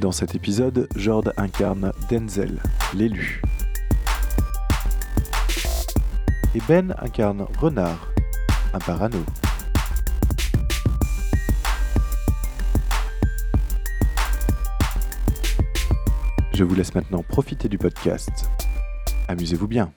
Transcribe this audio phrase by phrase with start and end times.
[0.00, 2.58] Dans cet épisode, Jord incarne Denzel,
[2.94, 3.42] l'élu.
[6.54, 8.10] Et Ben incarne Renard,
[8.72, 9.18] un parano.
[16.54, 18.50] Je vous laisse maintenant profiter du podcast.
[19.28, 19.92] Amusez-vous bien.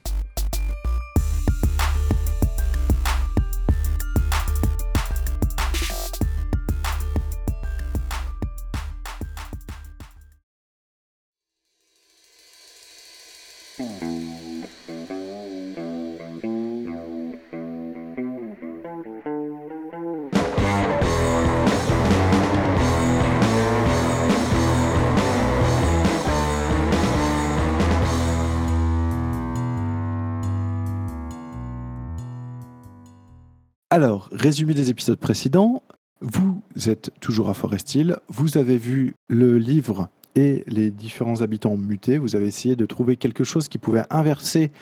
[33.94, 35.84] Alors, résumé des épisodes précédents,
[36.20, 41.76] vous êtes toujours à Forest Hill, vous avez vu le livre et les différents habitants
[41.76, 44.72] mutés, vous avez essayé de trouver quelque chose qui pouvait inverser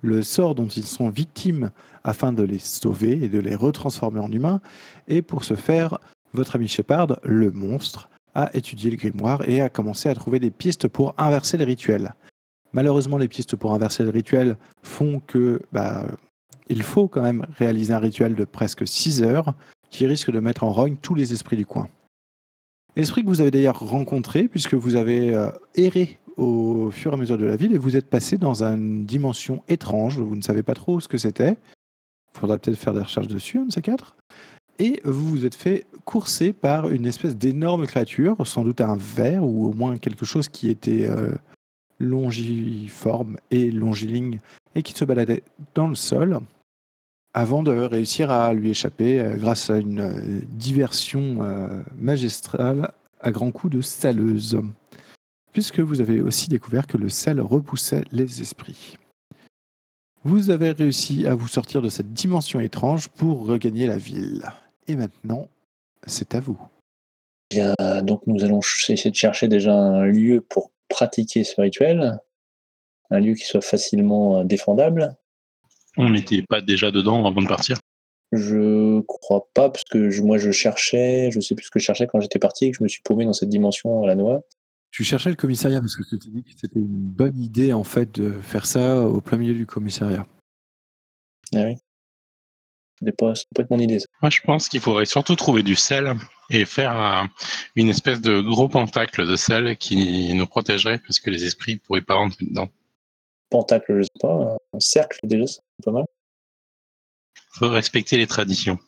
[0.00, 1.70] le sort dont ils sont victimes
[2.02, 4.62] afin de les sauver et de les retransformer en humains.
[5.06, 5.98] Et pour ce faire,
[6.32, 10.50] votre ami Shepard, le monstre, a étudié le grimoire et a commencé à trouver des
[10.50, 12.14] pistes pour inverser les rituels.
[12.72, 16.06] Malheureusement, les pistes pour inverser le rituel font que bah,
[16.68, 19.54] il faut quand même réaliser un rituel de presque 6 heures
[19.90, 21.88] qui risque de mettre en rogne tous les esprits du coin.
[22.96, 27.16] Esprit que vous avez d'ailleurs rencontré puisque vous avez euh, erré au fur et à
[27.16, 30.62] mesure de la ville et vous êtes passé dans une dimension étrange, vous ne savez
[30.62, 31.56] pas trop ce que c'était.
[32.34, 34.16] Il faudra peut-être faire des recherches dessus, un de ces quatre.
[34.78, 39.44] Et vous vous êtes fait courser par une espèce d'énorme créature, sans doute un ver
[39.44, 41.32] ou au moins quelque chose qui était euh,
[41.98, 44.40] longiforme et longiligne
[44.74, 45.42] et qui se baladait
[45.74, 46.40] dans le sol
[47.34, 53.30] avant de réussir à lui échapper euh, grâce à une euh, diversion euh, magistrale à
[53.30, 54.60] grands coups de saleuse.
[55.52, 58.96] Puisque vous avez aussi découvert que le sel repoussait les esprits.
[60.24, 64.44] Vous avez réussi à vous sortir de cette dimension étrange pour regagner la ville.
[64.88, 65.48] Et maintenant,
[66.06, 66.58] c'est à vous.
[67.50, 72.18] Bien, donc nous allons essayer de chercher déjà un lieu pour pratiquer ce rituel,
[73.12, 75.14] un lieu qui soit facilement défendable.
[75.96, 77.78] On n'était pas déjà dedans avant de partir?
[78.32, 81.84] Je crois pas, parce que je- moi je cherchais, je sais plus ce que je
[81.84, 84.14] cherchais quand j'étais parti et que je me suis paumé dans cette dimension à la
[84.14, 84.40] noix.
[84.90, 87.84] Tu cherchais le commissariat parce que tu t'es dit que c'était une bonne idée en
[87.84, 90.26] fait de faire ça au plein milieu du commissariat.
[91.54, 91.76] Ah oui.
[92.98, 93.98] C'était pas, pas être mon idée.
[93.98, 94.06] ça.
[94.22, 96.14] Moi, je pense qu'il faudrait surtout trouver du sel
[96.50, 97.28] et faire un-
[97.74, 102.00] une espèce de gros pentacle de sel qui nous protégerait parce que les esprits pourraient
[102.00, 102.68] pas rentrer dedans.
[103.52, 106.04] Pentacle, je sais pas, un cercle déjà, c'est pas mal.
[107.54, 108.78] faut respecter les traditions.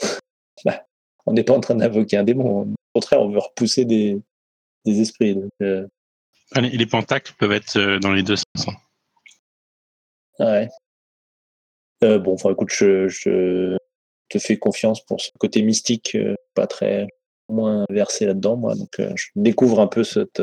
[1.26, 2.62] On n'est pas en train d'invoquer un démon.
[2.62, 4.20] Au contraire, on veut repousser des,
[4.84, 5.36] des esprits.
[5.36, 5.86] Donc, euh,
[6.50, 8.66] Allez, les pentacles peuvent être euh, dans les deux sens.
[8.66, 10.44] hein.
[10.44, 10.68] ouais.
[12.02, 13.76] Euh, bon, enfin, écoute, je, je
[14.30, 17.06] te fais confiance pour ce côté mystique, euh, pas très
[17.48, 18.74] moins versé là-dedans, moi.
[18.74, 20.42] Donc, je découvre un peu cette,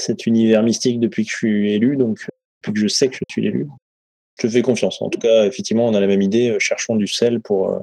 [0.00, 2.26] cet univers mystique depuis que je suis élu, donc
[2.62, 3.68] depuis que je sais que je suis l'élu.
[4.40, 5.02] Je fais confiance.
[5.02, 6.50] En tout cas, effectivement, on a la même idée.
[6.50, 7.70] euh, Cherchons du sel pour.
[7.70, 7.80] euh,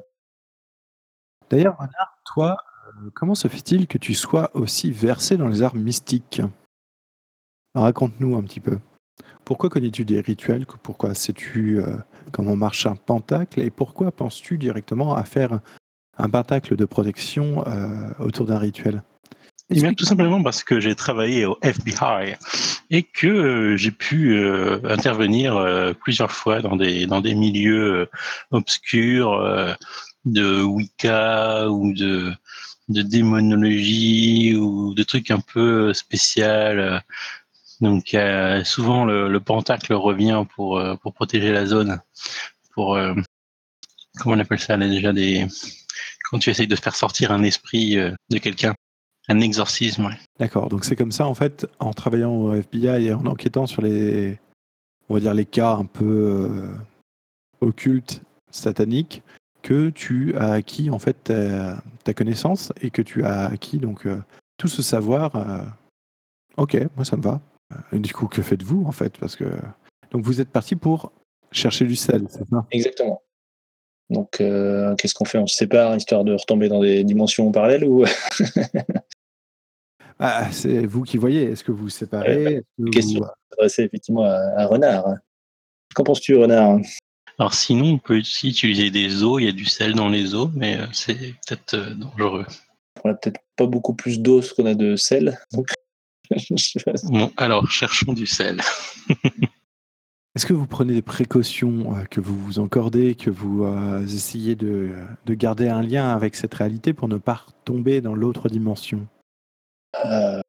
[1.50, 2.57] D'ailleurs, Renard, toi,
[2.88, 6.41] euh, comment se fait-il que tu sois aussi versé dans les arts mystiques?
[7.75, 8.79] Raconte-nous un petit peu.
[9.45, 10.66] Pourquoi connais-tu des rituels?
[10.66, 11.95] Pourquoi sais-tu euh,
[12.31, 13.61] comment marche un pentacle?
[13.61, 15.59] Et pourquoi penses-tu directement à faire
[16.17, 19.03] un pentacle de protection euh, autour d'un rituel?
[19.69, 22.37] Eh bien, tout simplement parce que j'ai travaillé au FBI
[22.89, 28.09] et que euh, j'ai pu euh, intervenir euh, plusieurs fois dans des dans des milieux
[28.51, 29.77] obscurs
[30.25, 32.33] de Wicca ou de
[32.87, 37.03] de démonologie ou de trucs un peu spécial.
[37.81, 38.15] Donc
[38.63, 41.99] souvent le, le pentacle revient pour pour protéger la zone,
[42.73, 42.97] pour
[44.17, 44.77] comment on appelle ça?
[44.77, 45.45] Là, déjà des
[46.31, 48.75] quand tu essayes de faire sortir un esprit de quelqu'un.
[49.29, 50.18] Un exorcisme, ouais.
[50.40, 53.82] D'accord, donc c'est comme ça en fait, en travaillant au FBI et en enquêtant sur
[53.82, 54.40] les,
[55.09, 56.76] on va dire les cas un peu euh,
[57.62, 58.22] occultes,
[58.52, 59.22] sataniques,
[59.64, 64.06] que tu as acquis en fait ta, ta connaissance et que tu as acquis donc
[64.06, 64.22] euh,
[64.58, 65.35] tout ce savoir.
[65.35, 65.64] euh,
[66.56, 67.41] ok, moi ça me va.
[67.91, 69.18] Et du coup, que faites-vous en fait?
[69.18, 69.44] Parce que
[70.12, 71.12] donc vous êtes parti pour
[71.52, 72.66] chercher du sel, c'est ça?
[72.72, 73.22] Exactement.
[74.09, 75.38] Donc, euh, qu'est-ce qu'on fait?
[75.38, 78.06] On se sépare histoire de retomber dans des dimensions parallèles ou?
[80.19, 81.43] Ah, C'est vous qui voyez.
[81.43, 83.25] Est-ce que vous vous séparez Ouais, Est-ce que vous- question.
[83.52, 85.05] s'adresser effectivement à, à Renard
[85.96, 86.79] Qu'en penses-tu, Renard?
[87.40, 89.37] Alors sinon, on peut aussi utiliser des eaux.
[89.40, 92.46] Il y a du sel dans les eaux, mais euh, c'est peut-être euh, dangereux.
[93.03, 95.37] On a peut-être pas beaucoup plus d'os qu'on a de sel.
[95.53, 95.67] Donc.
[97.03, 98.59] Bon, alors cherchons du sel.
[100.35, 104.55] Est-ce que vous prenez des précautions, euh, que vous vous encordez, que vous euh, essayez
[104.55, 104.91] de,
[105.25, 109.08] de garder un lien avec cette réalité pour ne pas tomber dans l'autre dimension?
[110.05, 110.41] Euh,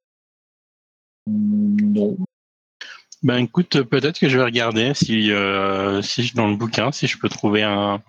[1.27, 2.17] non.
[3.23, 7.06] Ben écoute, peut-être que je vais regarder si, euh, si je- dans le bouquin, si
[7.06, 8.00] je peux trouver un,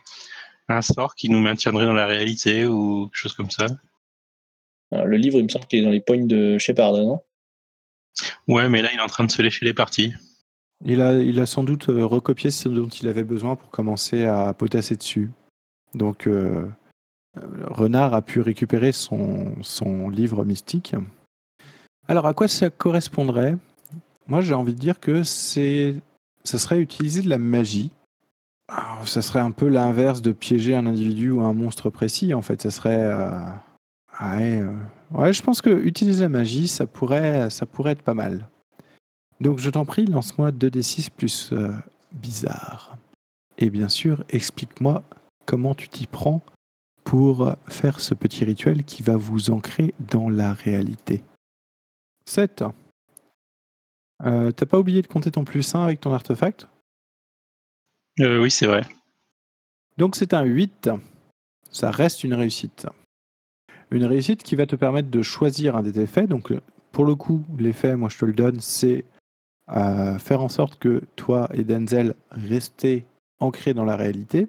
[0.68, 3.66] un sort qui nous maintiendrait dans la réalité ou quelque chose comme ça.
[4.92, 7.22] Alors, le livre, il me semble qu'il est dans les poignes de Shepard, non?
[8.48, 10.14] Ouais, mais là, il est en train de se lécher les parties.
[10.86, 14.26] il a, il a sans doute euh, recopié ce dont il avait besoin pour commencer
[14.26, 15.32] à potasser dessus.
[15.96, 16.68] Donc, euh,
[17.38, 20.94] euh, Renard a pu récupérer son, son livre mystique.
[22.10, 23.56] Alors, à quoi ça correspondrait?
[24.26, 25.96] Moi, j'ai envie de dire que c'est,
[26.44, 27.92] ça serait utiliser de la magie.
[28.68, 32.34] Alors, ça serait un peu l'inverse de piéger un individu ou un monstre précis.
[32.34, 32.98] En fait, ça serait.
[33.00, 33.30] euh,
[34.22, 34.76] ouais, euh,
[35.12, 38.50] ouais, je pense que utiliser la magie, ça pourrait, ça pourrait être pas mal.
[39.40, 41.70] Donc, je t'en prie, lance-moi 2d6 plus euh,
[42.12, 42.98] bizarre.
[43.60, 45.04] Et bien sûr, explique-moi
[45.46, 46.42] comment tu t'y prends
[47.04, 51.24] pour faire ce petit rituel qui va vous ancrer dans la réalité.
[52.30, 52.64] 7.
[54.26, 56.68] Euh, T'as pas oublié de compter ton plus 1 avec ton artefact?
[58.20, 58.86] Euh, oui, c'est vrai.
[59.98, 60.90] Donc c'est un 8.
[61.72, 62.88] Ça reste une réussite.
[63.92, 66.28] Une réussite qui va te permettre de choisir un des effets.
[66.28, 66.54] Donc
[66.92, 69.06] pour le coup, l'effet, moi je te le donne, c'est
[69.70, 73.06] euh, faire en sorte que toi et Denzel restez
[73.40, 74.48] ancrés dans la réalité.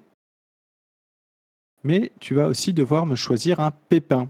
[1.82, 4.28] Mais tu vas aussi devoir me choisir un pépin.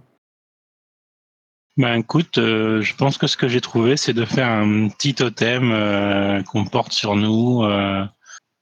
[1.77, 5.15] Ben écoute, euh, je pense que ce que j'ai trouvé, c'est de faire un petit
[5.15, 8.05] totem euh, qu'on porte sur nous, euh,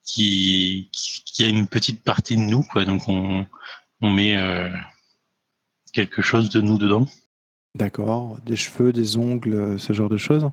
[0.05, 2.85] qui, qui qui a une petite partie de nous, quoi.
[2.85, 3.47] Donc on,
[4.01, 4.37] on met
[5.93, 7.07] quelque chose de nous dedans.
[7.75, 10.51] D'accord Des cheveux, des ongles, ce genre de choses.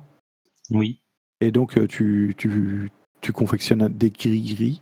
[0.70, 1.00] Oui.
[1.40, 4.80] Et donc, tu, tu, tu confectionnes des gris-gris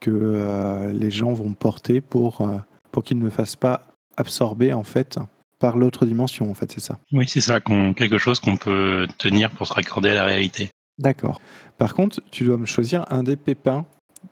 [0.00, 2.48] que les gens vont porter pour,
[2.92, 5.18] pour qu'ils ne me fassent pas absorber, en fait,
[5.58, 6.98] par l'autre dimension, en fait, c'est ça.
[7.12, 10.70] Oui, c'est ça, quelque chose qu'on peut tenir pour se raccorder à la réalité.
[10.98, 11.40] D'accord.
[11.78, 13.86] Par contre, tu dois me choisir un des pépins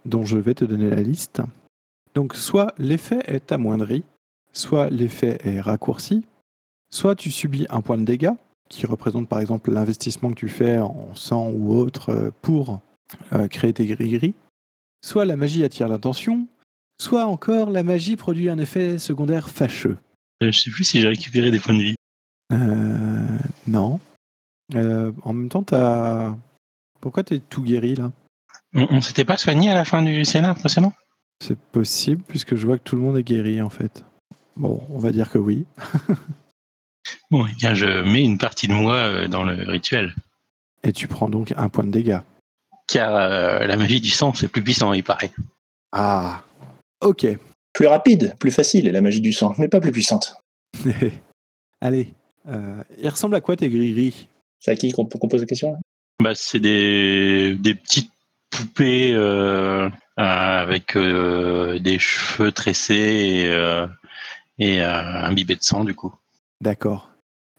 [0.04, 1.42] dont je vais te donner la liste.
[2.14, 4.04] Donc, soit l'effet est amoindri,
[4.52, 6.24] soit l'effet est raccourci,
[6.90, 8.34] soit tu subis un point de dégâts,
[8.68, 12.80] qui représente par exemple l'investissement que tu fais en sang ou autre euh, pour
[13.32, 14.34] euh, créer tes gris-gris,
[15.04, 16.46] soit la magie attire l'attention,
[17.00, 19.98] soit encore la magie produit un effet secondaire fâcheux.
[20.42, 21.94] Euh, Je sais plus si j'ai récupéré des points de vie.
[22.52, 24.00] Euh, non.
[24.74, 26.34] Euh, en même temps, t'as...
[27.00, 28.12] Pourquoi t'es tout guéri là?
[28.74, 30.92] On, on s'était pas soigné à la fin du Sénat précédent
[31.42, 34.04] C'est possible puisque je vois que tout le monde est guéri en fait.
[34.56, 35.66] Bon, on va dire que oui.
[37.30, 40.14] Bon, eh bien, je mets une partie de moi euh, dans le rituel.
[40.82, 42.20] Et tu prends donc un point de dégâts.
[42.86, 45.32] Car euh, la magie du sang, c'est plus puissant, il paraît.
[45.92, 46.42] Ah,
[47.00, 47.26] ok.
[47.74, 50.36] Plus rapide, plus facile, la magie du sang, mais pas plus puissante.
[51.80, 52.14] Allez,
[52.48, 54.28] euh, il ressemble à quoi tes gris-gris?
[54.60, 55.76] C'est à qui qu'on pose la question
[56.22, 58.10] Bah, c'est des, des petites
[58.50, 63.86] poupées euh, euh, avec euh, des cheveux tressés et, euh,
[64.58, 66.14] et euh, imbibés de sang, du coup.
[66.60, 67.10] D'accord.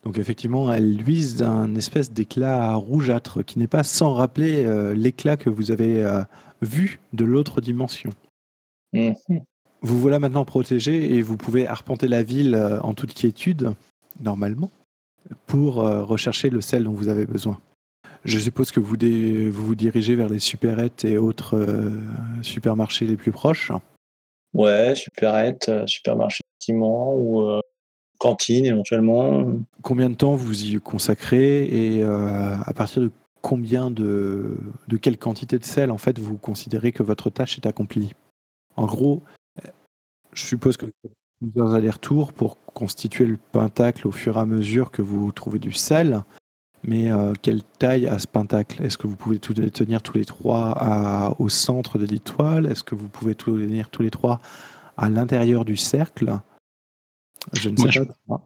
[0.06, 5.36] Donc effectivement, elle luise d'un espèce d'éclat rougeâtre qui n'est pas sans rappeler euh, l'éclat
[5.36, 6.22] que vous avez euh,
[6.62, 8.12] vu de l'autre dimension.
[8.94, 9.16] Mhm.
[9.86, 13.76] Vous voilà maintenant protégé et vous pouvez arpenter la ville euh, en toute quiétude,
[14.20, 14.72] normalement,
[15.46, 17.60] pour euh, rechercher le sel dont vous avez besoin.
[18.24, 22.02] Je suppose que vous dé- vous, vous dirigez vers les supérettes et autres euh,
[22.42, 23.72] supermarchés les plus proches.
[24.56, 27.62] Ouais, supérette, supermarché, effectivement, ou euh,
[28.18, 29.46] cantine éventuellement.
[29.84, 33.12] Combien de temps vous y consacrez et euh, à partir de
[33.44, 37.68] combien de, de quelle quantité de sel en fait vous considérez que votre tâche est
[37.68, 38.14] accomplie?
[38.78, 39.22] En gros,
[40.36, 40.86] je suppose que
[41.42, 45.72] plusieurs allers-retours pour constituer le pentacle au fur et à mesure que vous trouvez du
[45.74, 46.24] sel.
[46.88, 48.84] Mais euh, quelle taille a ce pentacle?
[48.84, 52.68] Est-ce que vous pouvez tout tenir tous les trois à- au centre de l'étoile?
[52.68, 54.40] Est-ce que vous pouvez tout tenir tous les trois
[54.96, 56.40] à l'intérieur du cercle?
[57.54, 58.42] Je ne sais pas.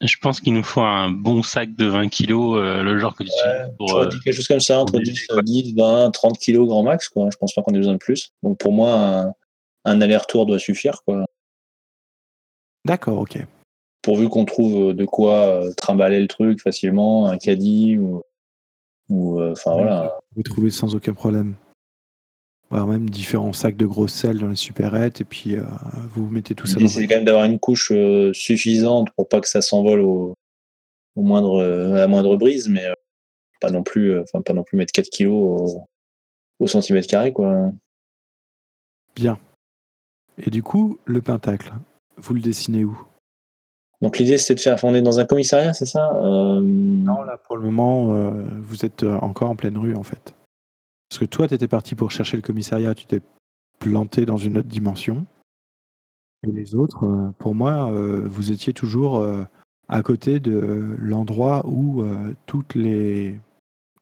[0.00, 3.22] Je pense qu'il nous faut un bon sac de 20 kilos, euh, le genre que
[3.22, 3.94] tu Ouais, pour.
[3.96, 5.42] Euh, quelque chose comme ça, entre pour 10, léger, quoi.
[5.42, 7.08] 10, 20, 30 kilos grand max.
[7.08, 7.28] Quoi.
[7.32, 8.32] Je pense pas qu'on ait besoin de plus.
[8.42, 9.34] Donc pour moi, un,
[9.84, 11.02] un aller-retour doit suffire.
[11.06, 11.24] Quoi.
[12.84, 13.38] D'accord, ok.
[14.02, 18.22] Pourvu qu'on trouve de quoi euh, trimballer le truc facilement, un caddie ou.
[19.08, 20.18] ou euh, Enfin voilà.
[20.36, 21.54] Vous trouvez sans aucun problème.
[22.70, 25.64] Voire même différents sacs de gros sel dans les supérettes et puis euh,
[26.14, 29.40] vous mettez tout ça dans c'est quand même d'avoir une couche euh, suffisante pour pas
[29.40, 30.34] que ça s'envole au,
[31.16, 32.94] au moindre, euh, à la moindre brise, mais euh,
[33.60, 35.88] pas non plus, euh, enfin pas non plus mettre 4 kilos au,
[36.58, 37.72] au centimètre carré, quoi.
[39.14, 39.38] Bien.
[40.38, 41.72] Et du coup, le pentacle,
[42.16, 42.98] vous le dessinez où?
[44.02, 46.12] Donc l'idée, c'était de faire fonder dans un commissariat, c'est ça?
[46.16, 50.02] Euh, Non, là, pour le moment, euh, vous êtes euh, encore en pleine rue, en
[50.02, 50.34] fait.
[51.08, 53.22] Parce que toi, tu étais parti pour chercher le commissariat, tu t'es
[53.78, 55.26] planté dans une autre dimension.
[56.46, 59.44] Et les autres, euh, pour moi, euh, vous étiez toujours euh,
[59.88, 63.38] à côté de l'endroit où euh, toutes les,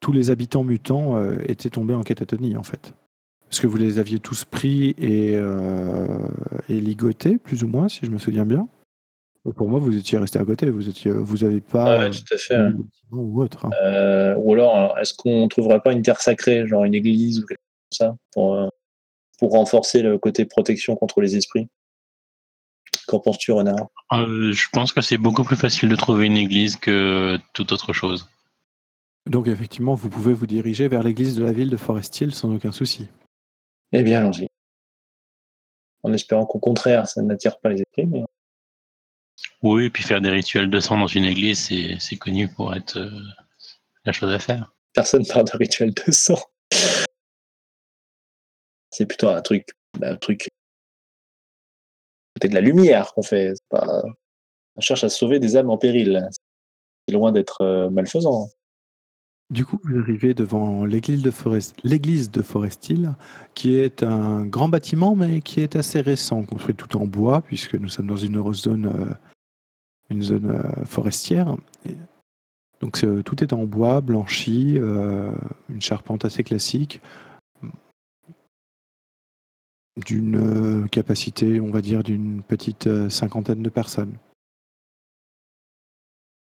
[0.01, 2.95] tous les habitants mutants euh, étaient tombés en catatonie, en fait.
[3.53, 6.27] Parce que vous les aviez tous pris et, euh,
[6.71, 8.67] et ligotés, plus ou moins, si je me souviens bien.
[9.57, 10.71] Pour moi, vous étiez resté à côté.
[10.71, 12.59] Vous étiez, vous avez pas Ah ouais, tout à fait.
[13.11, 13.67] ou autre.
[13.67, 13.71] hein.
[13.83, 17.47] Euh, ou alors, alors, est-ce qu'on trouverait pas une terre sacrée, genre une église ou
[17.47, 18.69] quelque chose comme ça, pour, euh,
[19.39, 21.69] pour renforcer le côté protection contre les esprits?
[23.07, 23.89] Qu'en penses-tu, Renard?
[24.15, 27.93] Euh, je pense que c'est beaucoup plus facile de trouver une église que toute autre
[27.93, 28.31] chose.
[29.29, 32.51] Donc effectivement, vous pouvez vous diriger vers l'église de la ville de Forest Hill sans
[32.55, 33.09] aucun souci.
[33.93, 34.49] Eh bien, allons-y.
[36.03, 38.25] En espérant qu'au contraire, ça n'attire pas les esprits, mais
[39.63, 41.71] Oui, et puis faire des rituels de sang dans une église,
[42.01, 43.11] c'est connu pour être euh,
[44.05, 44.75] la chose à faire.
[44.95, 46.41] personne parle de rituel de sang.
[48.91, 49.69] C'est plutôt un truc,
[50.03, 50.49] un truc
[52.41, 53.55] de la lumière qu'on fait.
[53.69, 54.03] Pas...
[54.77, 56.29] On cherche à sauver des âmes en péril.
[57.07, 58.49] C'est loin d'être euh, malfaisant.
[59.53, 61.77] Du coup, vous arrivez devant l'église de Forest,
[63.55, 67.75] qui est un grand bâtiment, mais qui est assez récent, construit tout en bois, puisque
[67.75, 69.19] nous sommes dans une zone,
[70.11, 71.55] euh, zone euh, forestière.
[72.81, 75.31] Donc tout est en bois, blanchi, euh,
[75.69, 77.03] une charpente assez classique,
[80.07, 84.17] d'une capacité, on va dire, d'une petite cinquantaine de personnes.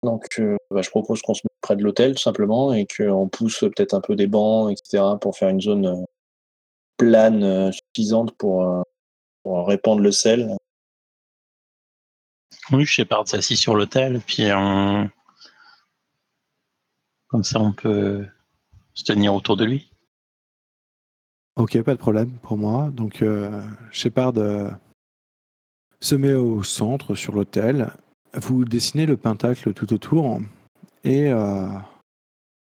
[0.02, 0.40] Donc,
[0.70, 4.00] bah, je propose qu'on se près de l'hôtel, tout simplement, et qu'on pousse peut-être un
[4.00, 6.04] peu des bancs, etc., pour faire une zone euh,
[6.98, 8.82] plane euh, suffisante pour, euh,
[9.42, 10.56] pour répandre le sel.
[12.70, 15.08] Oui, Shepard s'assit sur l'hôtel, puis on...
[17.28, 18.26] comme ça on peut
[18.94, 19.92] se tenir autour de lui.
[21.56, 22.90] Ok, pas de problème pour moi.
[22.92, 24.70] Donc, euh, Shepard euh,
[26.00, 27.92] se met au centre sur l'autel.
[28.34, 30.40] Vous dessinez le pentacle tout autour.
[31.04, 31.68] Et, euh,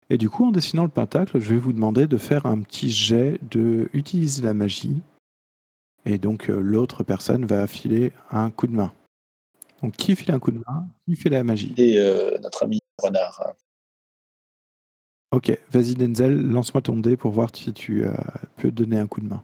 [0.09, 2.91] et du coup, en dessinant le pentacle, je vais vous demander de faire un petit
[2.91, 5.01] jet de utiliser la magie.
[6.05, 8.93] Et donc, euh, l'autre personne va filer un coup de main.
[9.81, 11.73] Donc, qui file un coup de main Qui fait la magie?
[11.77, 13.55] Et euh, notre ami Renard.
[15.31, 18.13] Ok, vas-y Denzel, lance-moi ton dé pour voir si tu euh,
[18.55, 19.43] peux donner un coup de main.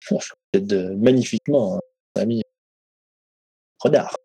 [0.00, 0.14] Je
[0.56, 1.80] euh, magnifiquement, hein,
[2.20, 2.42] ami
[3.78, 4.16] Renard.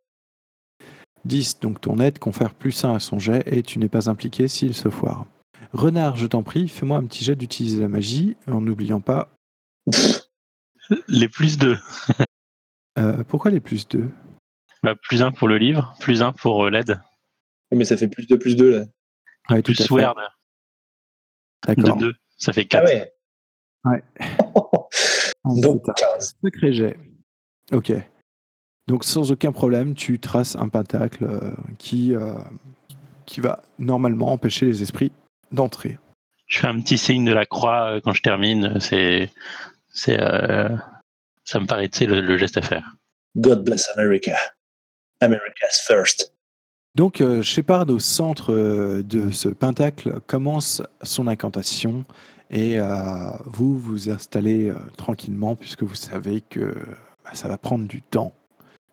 [1.26, 4.48] 10, donc ton aide confère plus 1 à son jet et tu n'es pas impliqué
[4.48, 5.26] s'il se foire.
[5.74, 9.30] Renard, je t'en prie, fais-moi un petit jet d'utiliser la magie en n'oubliant pas.
[11.08, 11.78] Les plus deux.
[12.98, 14.10] euh, pourquoi les plus 2
[14.82, 17.00] Bah, plus un pour le livre, plus un pour euh, l'aide,
[17.72, 18.86] Mais ça fait plus de plus de là.
[19.50, 19.94] Ouais, tout plus à fait.
[19.94, 20.16] Word
[21.68, 21.98] de D'accord.
[21.98, 22.14] deux.
[22.38, 22.86] Ça fait Ah quatre.
[22.88, 23.14] ouais.
[23.86, 24.04] Ouais.
[25.62, 26.36] Donc C'est un 15.
[26.44, 26.98] Sacré jet.
[27.72, 27.92] Ok.
[28.90, 32.34] Donc sans aucun problème, tu traces un pentacle euh, qui, euh,
[33.28, 35.12] qui va normalement empêcher les esprits
[35.52, 36.00] d'entrer.
[36.48, 38.80] Je fais un petit signe de la croix euh, quand je termine.
[38.80, 39.30] C'est,
[39.94, 40.76] c'est, euh,
[41.44, 42.96] ça me paraît, le, le geste à faire.
[43.38, 44.36] God bless America.
[45.22, 46.34] America's first.
[46.96, 48.52] Donc, euh, Shepard, au centre
[49.02, 52.06] de ce pentacle, commence son incantation
[52.50, 56.74] et euh, vous vous installez euh, tranquillement puisque vous savez que
[57.24, 58.34] bah, ça va prendre du temps,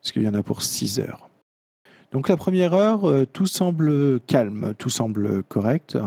[0.06, 1.28] parce qu'il y en a pour 6 heures.
[2.12, 5.98] Donc, la première heure, euh, tout semble calme, tout semble correct.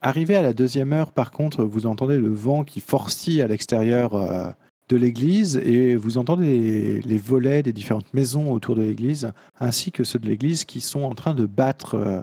[0.00, 4.14] Arrivé à la deuxième heure, par contre, vous entendez le vent qui forcit à l'extérieur
[4.14, 4.46] euh,
[4.88, 10.04] de l'église et vous entendez les, volets des différentes maisons autour de l'église ainsi que
[10.04, 12.20] ceux de l'église qui sont en train de battre euh,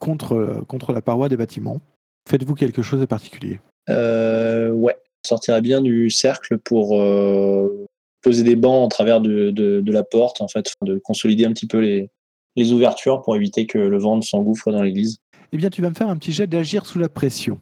[0.00, 1.80] contre, contre la paroi des bâtiments.
[2.28, 3.60] Faites-vous quelque chose de particulier?
[3.90, 4.96] Euh, ouais.
[5.24, 7.00] On sortira bien du cercle pour,
[8.24, 11.52] poser des bancs en travers de, de, de la porte, en fait, de consolider un
[11.52, 12.10] petit peu les,
[12.56, 15.18] les ouvertures pour éviter que le vent ne s'engouffre dans l'église.
[15.52, 17.60] Eh bien, tu vas me faire un petit jet d'agir sous la pression.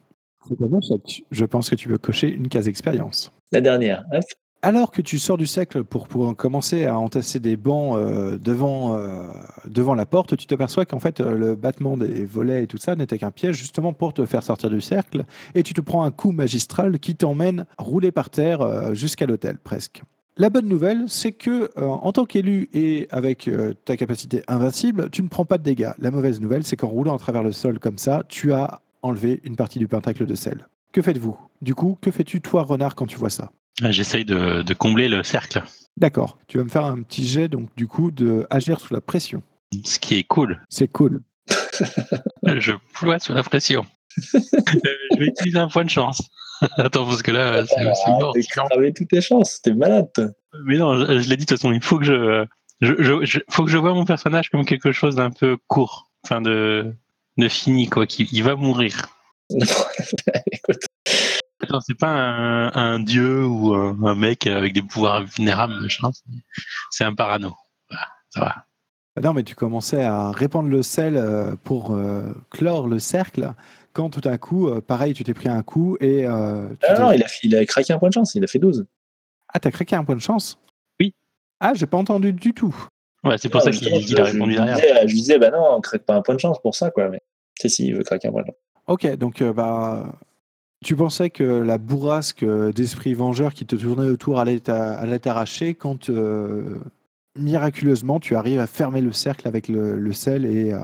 [1.31, 3.33] Je pense que tu veux cocher une case expérience.
[3.52, 4.04] La dernière.
[4.12, 4.25] Hop.
[4.64, 8.97] Alors que tu sors du cercle pour, pour commencer à entasser des bancs euh, devant,
[8.97, 9.26] euh,
[9.66, 12.95] devant la porte, tu t'aperçois qu'en fait euh, le battement des volets et tout ça
[12.95, 15.25] n'était qu'un piège justement pour te faire sortir du cercle
[15.57, 19.59] et tu te prends un coup magistral qui t'emmène rouler par terre euh, jusqu'à l'hôtel
[19.59, 20.02] presque.
[20.38, 25.10] La bonne nouvelle, c'est que euh, en tant qu'élu et avec euh, ta capacité invincible,
[25.10, 25.90] tu ne prends pas de dégâts.
[25.98, 29.40] La mauvaise nouvelle, c'est qu'en roulant à travers le sol comme ça, tu as enlevé
[29.44, 30.66] une partie du pentacle de sel.
[30.92, 31.36] Que faites-vous?
[31.60, 33.50] Du coup, que fais-tu toi, renard, quand tu vois ça?
[33.82, 35.62] Ah, J'essaye de, de combler le cercle,
[35.98, 36.38] D'accord.
[36.46, 39.42] Tu vas me faire un petit jet, donc du coup, de agir sous la pression.
[39.84, 40.62] ce qui est cool.
[40.70, 41.20] C'est cool.
[42.46, 43.84] Je ploie sous la pression.
[44.16, 46.23] Je vais utiliser un point de chance.
[46.76, 48.35] Attends, parce que là, c'est c'est Ah, mort.
[48.54, 50.09] T'as toutes tes chances, t'es malade.
[50.14, 50.26] toi.
[50.64, 52.45] Mais non, je, je l'ai dit de toute façon, il faut que je,
[52.81, 56.11] je, je- je- faut que je vois mon personnage comme quelque chose d'un peu court,
[56.25, 56.95] enfin de,
[57.38, 59.07] de fini quoi, qui il va mourir.
[59.50, 60.78] Écoute,
[61.62, 66.11] Attends, c'est pas un, un dieu ou un, un mec avec des pouvoirs vulnérables, machin.
[66.12, 66.25] c'est-
[66.90, 67.54] C'est un parano.
[67.88, 68.54] Voilà, ça va.
[69.16, 73.52] Ah Non, mais tu commençais à répandre le sel euh, pour euh, clore le cercle,
[73.92, 76.26] quand tout à coup, euh, pareil, tu t'es pris un coup et...
[76.26, 78.58] euh, ah non, il a, il a craqué un point de chance, il a fait
[78.58, 78.87] 12.
[79.52, 80.58] Ah, t'as craqué un point de chance?
[81.00, 81.14] Oui.
[81.61, 82.75] Ah, j'ai pas entendu du tout.
[83.25, 84.76] Ouais, c'est pour Ah, ça qu'il a je- répondu je derrière.
[84.76, 86.90] Disais, je lui disais, bah non, on craque pas un point de chance pour ça,
[86.90, 87.08] quoi.
[87.08, 87.20] Mais
[87.61, 88.56] si, si, il veut craquer un point de chance.
[88.88, 90.12] Ok, donc euh, bah,
[90.84, 95.20] tu pensais que la bourrasque euh, d'esprits vengeurs qui te tournait autour allait t'a- allait
[95.20, 96.80] t'arracher quand euh,
[97.38, 100.80] miraculeusement tu arrives à fermer le cercle avec le, le sel et euh,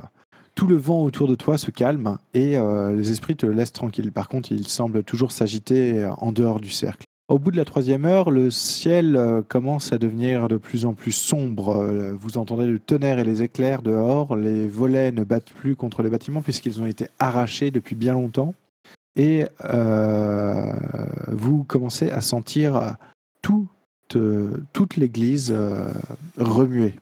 [0.59, 4.11] tout le vent autour de toi se calme et euh, les esprits te laissent tranquille.
[4.11, 7.05] Par contre, ils semblent toujours s'agiter en dehors du cercle.
[7.29, 10.95] Au bout de la troisième heure, le ciel euh, commence à devenir de plus en
[10.95, 11.77] plus sombre.
[11.77, 14.35] Euh, Vous entendez le tonnerre et les éclairs dehors.
[14.35, 18.53] Les volets ne battent plus contre les bâtiments puisqu'ils ont été arrachés depuis bien longtemps.
[19.15, 19.45] Et
[21.29, 22.97] vous commencez à sentir
[23.43, 24.19] toute,
[24.73, 25.55] toute l'église
[26.37, 26.95] remuer.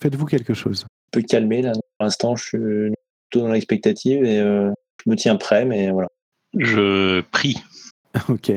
[0.00, 0.82] Faites-vous quelque chose.
[0.82, 1.72] Un peu calmé, là.
[1.98, 2.58] Pour l'instant, je suis
[3.30, 4.70] plutôt dans l'expectative et euh,
[5.04, 6.08] je me tiens prêt, mais voilà.
[6.56, 7.62] Je prie.
[8.28, 8.50] Ok.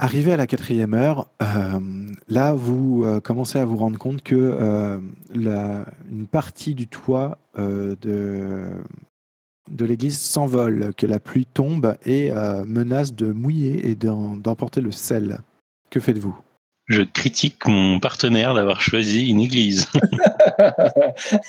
[0.00, 1.80] Arrivé à la quatrième heure, euh,
[2.28, 4.98] là, vous euh, commencez à vous rendre compte que euh,
[5.34, 8.68] la- une partie du toit euh, de,
[9.70, 14.92] de l'église s'envole, que la pluie tombe et euh, menace de mouiller et d'emporter le
[14.92, 15.40] sel.
[15.90, 16.36] Que faites-vous?
[16.86, 19.88] Je critique mon partenaire d'avoir choisi une église.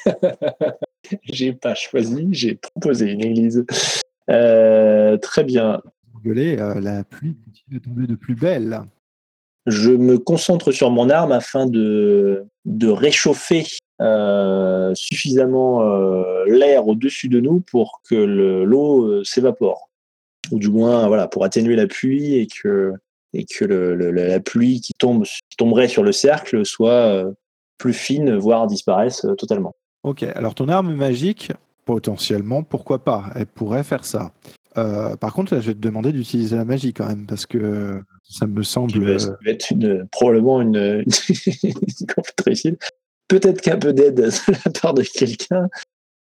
[1.23, 3.65] j'ai pas choisi, j'ai proposé une église.
[4.29, 5.81] Euh, très bien.
[6.23, 8.81] Gueuler, euh, la pluie continue de tomber de plus belle.
[9.65, 13.65] Je me concentre sur mon arme afin de, de réchauffer
[14.01, 19.89] euh, suffisamment euh, l'air au-dessus de nous pour que le- l'eau s'évapore.
[20.51, 22.93] Ou du moins, voilà, pour atténuer la pluie et que,
[23.33, 27.25] et que le- le- la pluie qui, tombe, qui tomberait sur le cercle soit
[27.77, 29.75] plus fine, voire disparaisse totalement.
[30.09, 31.51] Ok, alors ton arme magique,
[31.85, 34.31] potentiellement, pourquoi pas Elle pourrait faire ça.
[34.77, 38.01] Euh, par contre, là, je vais te demander d'utiliser la magie quand même, parce que
[38.23, 39.19] ça me semble.
[39.19, 41.03] ça va être une, probablement une.
[43.27, 44.29] Peut-être qu'un peu d'aide de
[44.65, 45.69] la part de quelqu'un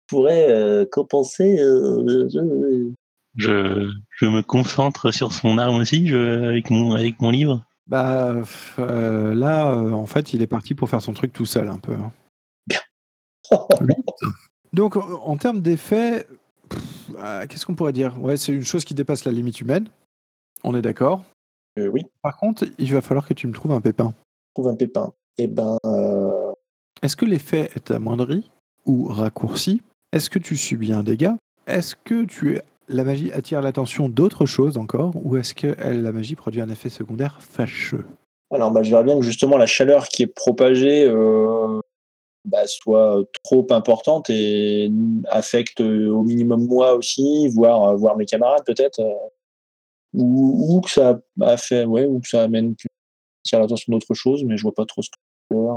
[0.08, 1.58] pourrait euh, compenser.
[1.60, 2.89] euh,
[3.36, 7.63] Je, je me concentre sur son arme aussi je- avec, mon, avec mon livre.
[7.88, 8.36] Bah,
[8.80, 11.78] euh, là, euh, en fait, il est parti pour faire son truc tout seul, un
[11.78, 11.93] peu.
[11.93, 12.12] hein.
[14.73, 16.27] Donc, en termes d'effet,
[17.17, 18.15] euh, qu'est-ce qu'on pourrait dire?
[18.21, 19.88] Ouais, c'est une chose qui dépasse la limite humaine.
[20.63, 21.23] On est d'accord.
[21.79, 24.13] Euh, oui, Par contre, il va falloir que tu me trouves un pépin.
[24.53, 25.13] trouve un pépin.
[25.38, 26.51] Eh ben, euh,
[27.01, 28.49] Est-ce que l'effet est amoindri
[28.86, 29.81] ou raccourci?
[30.12, 31.38] Est-ce que tu subis un dégât?
[31.67, 36.12] Est-ce que tu la magie attire l'attention d'autres choses encore Ou est-ce que elle- la
[36.13, 38.05] magie produit un effet secondaire fâcheux?
[38.49, 41.81] Alors, bah, je verrais bien que justement la chaleur qui est propagée euh,
[42.47, 44.91] bah, soit trop importante et
[45.29, 48.99] affecte euh, au minimum moi aussi, voire, voire mes camarades peut-être.
[48.99, 49.13] euh,
[50.13, 52.88] ou, que ça a fait, ou que ça amène plus
[53.53, 55.67] l'attention d'autres choses, mais je vois pas trop ce que ça peut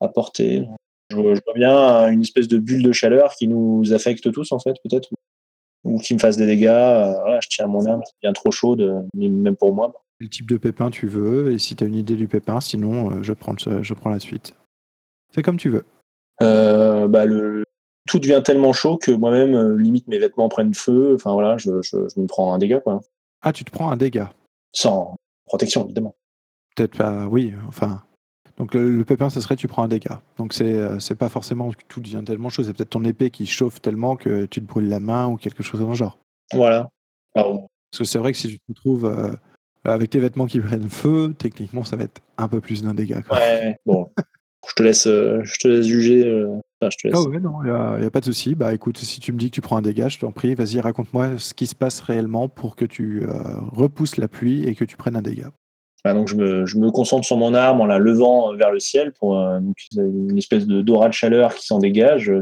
[0.00, 0.66] apporter.
[1.10, 4.58] Je, je vois bien une espèce de bulle de chaleur qui nous affecte tous en
[4.58, 5.10] fait peut-être,
[5.84, 6.66] ou qui me fasse des dégâts.
[6.66, 9.92] euh, je tiens mon âme, c'est bien trop chaude, euh, même pour moi.
[10.18, 13.10] Quel type de pépin tu veux Et si tu as une idée du pépin, sinon
[13.10, 14.54] euh, je, prends le- je prends la suite.
[15.34, 15.84] Fais comme tu veux.
[16.42, 17.64] Euh, bah, le,
[18.06, 21.14] tout devient tellement chaud que moi-même, euh, limite, mes vêtements prennent feu.
[21.14, 23.00] Enfin voilà, je, je, je me prends un dégât, quoi.
[23.42, 24.32] Ah, tu te prends un dégât.
[24.72, 25.16] Sans
[25.46, 26.14] protection, évidemment.
[26.76, 28.02] Peut-être pas, oui, enfin.
[28.58, 30.20] Donc le, le pépin, ce serait tu prends un dégât.
[30.36, 33.30] Donc c'est euh, c'est pas forcément que tout devient tellement chaud, c'est peut-être ton épée
[33.30, 36.18] qui chauffe tellement que tu te brûles la main ou quelque chose dans le genre.
[36.52, 36.88] Voilà.
[37.34, 39.32] Alors, Parce que c'est vrai que si tu te retrouves euh,
[39.84, 43.22] avec tes vêtements qui prennent feu, techniquement ça va être un peu plus d'un dégât.
[43.22, 43.38] quoi.
[43.38, 44.10] ouais, bon.
[44.68, 46.26] Je te laisse, euh, je te laisse juger.
[46.26, 46.48] euh,
[46.80, 47.16] Enfin, je te laisse.
[47.16, 48.54] Ah ouais, non, il n'y a, pas de souci.
[48.54, 50.80] Bah écoute, si tu me dis que tu prends un dégât, je t'en prie, vas-y,
[50.80, 53.32] raconte-moi ce qui se passe réellement pour que tu euh,
[53.72, 55.50] repousses la pluie et que tu prennes un dégât.
[56.04, 58.80] Voilà, donc je me, je me concentre sur mon arme en la levant vers le
[58.80, 62.32] ciel pour euh, donc, une espèce de d'aura de chaleur qui s'en dégage,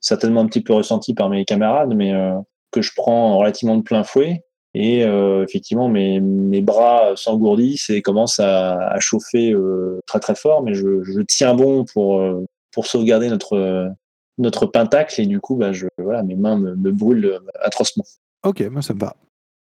[0.00, 2.34] certainement un petit peu ressenti par mes camarades, mais euh,
[2.70, 4.44] que je prends relativement de plein fouet.
[4.74, 10.74] Et euh, effectivement, mes, bras s'engourdissent et commencent à, chauffer euh, très très fort, mais
[10.74, 13.92] je, tiens bon pour, euh, pour sauvegarder notre,
[14.38, 18.04] notre pentacle et du coup, bah, je, voilà, mes mains me, me brûlent atrocement.
[18.44, 19.16] Ok, moi ça me va.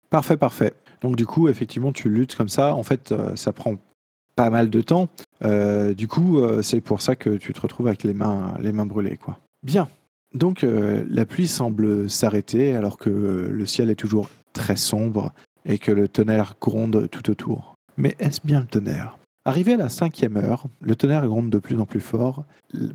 [0.10, 0.74] Parfait, parfait.
[1.02, 2.76] Donc du coup, effectivement, tu luttes comme ça.
[2.76, 3.76] En fait, ça prend
[4.36, 5.08] pas mal de temps.
[5.42, 9.18] Du coup, c'est pour ça que tu te retrouves avec les mains, les mains brûlées,
[9.18, 9.38] quoi.
[9.64, 9.90] Bien.
[10.34, 15.32] Donc la pluie semble s'arrêter alors que le ciel est toujours très sombre
[15.66, 17.76] et que le tonnerre gronde tout autour.
[17.98, 19.18] Mais est-ce bien le tonnerre?
[19.46, 22.46] Arrivé à la cinquième heure, le tonnerre gronde de plus en plus fort.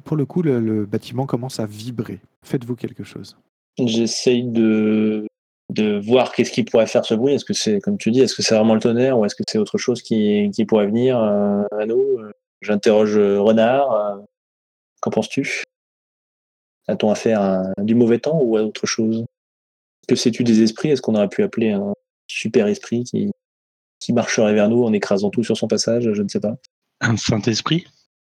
[0.04, 2.20] Pour le coup, le, bâtiment commence à vibrer.
[2.44, 3.36] Faites-vous quelque chose.
[3.78, 5.26] J'essaye de,
[5.70, 7.34] de voir qu'est-ce qui pourrait faire ce bruit.
[7.34, 9.42] Est-ce que c'est, comme tu dis, est-ce que c'est vraiment le tonnerre ou est-ce que
[9.48, 12.02] c'est autre chose qui, qui pourrait venir euh, à nous?
[12.60, 13.92] J'interroge Renard.
[13.92, 14.16] euh,
[15.00, 15.64] Qu'en penses-tu?
[16.88, 19.24] A-t-on affaire à du mauvais temps ou à autre chose?
[20.08, 20.90] Que sais-tu des esprits?
[20.90, 21.94] Est-ce qu'on aurait pu appeler un
[22.26, 23.30] super esprit qui,
[24.00, 26.10] qui marcherait vers nous en écrasant tout sur son passage?
[26.12, 26.56] Je ne sais pas.
[27.00, 27.84] Un Saint-Esprit?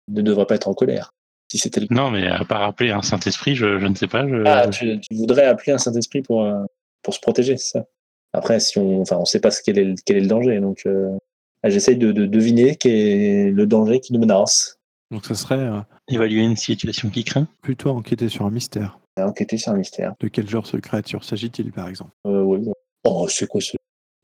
[0.08, 1.10] Ne devrait pas être en colère.
[1.50, 4.26] Si c'était le Non, mais à part appeler un Saint-Esprit, je, je ne sais pas.
[4.28, 4.42] Je...
[4.46, 6.64] Ah, tu, tu voudrais appeler un Saint-Esprit pour, euh,
[7.02, 7.86] pour se protéger, c'est ça?
[8.34, 10.60] Après, si on enfin, on sait pas ce quel est, le- quel est le danger,
[10.60, 11.16] donc euh,
[11.62, 14.77] ah, j'essaye de, de deviner quel est le danger qui nous menace.
[15.10, 17.46] Donc ce serait euh, Évaluer une situation qui craint.
[17.62, 18.98] plutôt enquêter sur un mystère.
[19.18, 20.14] Enquêter sur un mystère.
[20.20, 22.10] De quel genre de créature s'agit-il, par exemple?
[22.26, 22.72] Euh, ouais, ouais.
[23.04, 23.76] Oh, c'est quoi ce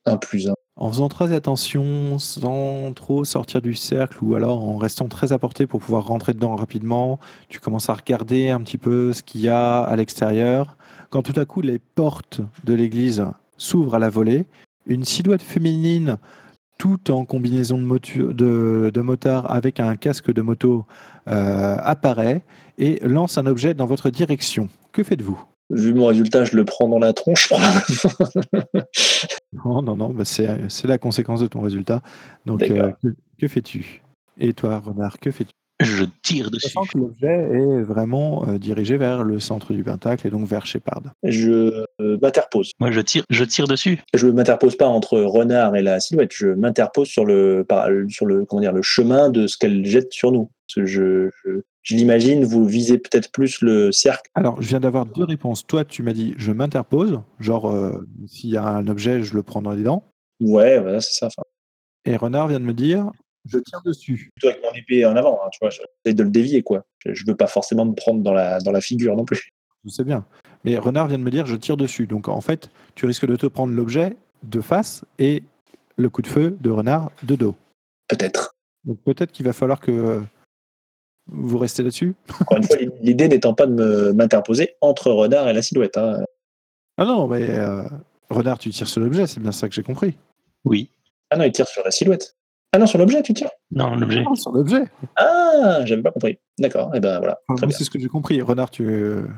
[0.07, 4.77] 1 plus 1 En faisant très attention, sans trop sortir du cercle, ou alors en
[4.77, 7.19] restant très à portée pour pouvoir rentrer dedans rapidement,
[7.49, 10.77] tu commences à regarder un petit peu ce qu'il y a à l'extérieur.
[11.11, 13.25] Quand tout à coup les portes de l'église
[13.57, 14.47] s'ouvrent à la volée,
[14.87, 16.19] une silhouette féminine,
[16.85, 20.85] tout en combinaison de, motu- de, de motard avec un casque de moto,
[21.29, 22.43] euh, apparaît
[22.77, 24.69] et lance un objet dans votre direction.
[24.93, 25.43] Que faites-vous?
[25.71, 27.51] Vu mon résultat, je le prends dans la tronche.
[29.65, 32.03] Non, non, non, bah c'est la conséquence de ton résultat.
[32.45, 34.03] Donc, euh, que, que fais-tu?
[34.39, 35.53] Et toi, Renard, que fais-tu?
[35.81, 36.69] Je tire dessus.
[36.69, 40.67] Sachant que l'objet est vraiment euh, dirigé vers le centre du pentacle et donc vers
[40.67, 41.03] Shepard.
[41.25, 42.71] je euh, m'interpose.
[42.79, 43.99] Moi, je tire, je tire dessus.
[44.15, 46.31] Je m'interpose pas entre Renard et la silhouette.
[46.33, 47.67] Je m'interpose sur le
[48.09, 50.51] sur le comment dire le chemin de ce qu'elle jette sur nous.
[50.67, 52.45] Parce que je, je, je l'imagine.
[52.45, 54.31] Vous visez peut-être plus le cercle.
[54.35, 55.67] Alors, je viens d'avoir deux réponses.
[55.67, 59.43] Toi, tu m'as dit je m'interpose, genre euh, s'il y a un objet, je le
[59.43, 60.05] prends dans les dents.
[60.41, 61.29] Ouais, voilà, c'est ça.
[62.07, 63.11] Et Renard vient de me dire
[63.47, 64.31] je tire dessus.
[64.37, 65.41] plutôt avec mon épée en avant.
[65.45, 66.85] hein, tu vois, j'essaie de le dévier quoi.
[67.05, 69.51] Je, je veux pas forcément me prendre dans la dans la figure non plus.
[69.85, 70.25] Je sais bien.
[70.65, 72.07] Mais Renard vient de me dire je tire dessus.
[72.07, 75.43] Donc, en fait, tu risques de te prendre l'objet de face et
[75.97, 77.55] le coup de feu de Renard de dos.
[78.09, 78.55] Peut-être.
[78.85, 80.23] Donc, peut-être qu'il va falloir que
[81.27, 82.15] vous restez là-dessus.
[82.41, 85.97] Encore une fois, l'idée n'étant pas de me- m'interposer entre Renard et la silhouette.
[85.99, 86.25] Hein.
[86.97, 87.83] Ah non, mais euh,
[88.31, 90.17] Renard, tu tires sur l'objet, c'est bien ça que j'ai compris.
[90.65, 90.91] Oui.
[91.31, 92.37] Ah non, il tire sur la silhouette.
[92.75, 93.51] Ah non, sur l'objet, tu tires.
[93.71, 94.25] Non, l'objet.
[94.25, 94.83] Non, sur l'objet.
[95.15, 96.39] Ah, j'avais pas compris.
[96.59, 96.93] D'accord.
[96.95, 97.39] Et ben voilà.
[97.49, 98.43] Enfin, c'est ce que j'ai compris.
[98.43, 98.85] Renard, tu.
[98.85, 99.29] euh,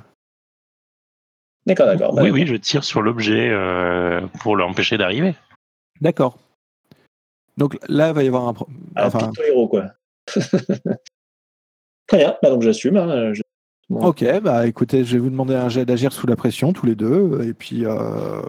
[1.66, 2.14] D'accord, d'accord.
[2.14, 5.35] Bah, Oui, oui, je tire sur l'objet euh, pour l'empêcher d'arriver.
[6.01, 6.38] D'accord.
[7.59, 8.55] Donc là, il va y avoir un.
[8.55, 9.85] pro- Un Enfin, picto héros quoi.
[12.07, 12.37] Très bien.
[12.42, 12.96] Bah, donc j'assume.
[12.96, 13.42] hein, je-
[13.88, 14.05] Bon.
[14.07, 16.96] ok, bah écoutez, je vais vous demander un jet d'agir sous la pression, tous les
[16.96, 18.40] deux, et puis, euh,